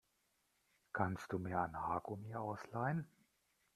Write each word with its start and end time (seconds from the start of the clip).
Kannst 0.93 1.31
du 1.31 1.37
mir 1.37 1.59
ein 1.61 1.79
Haargummi 1.79 2.33
ausleihen? 2.33 3.05